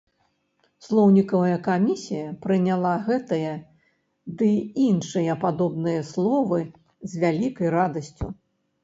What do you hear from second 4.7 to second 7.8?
іншыя падобныя словы з вялікай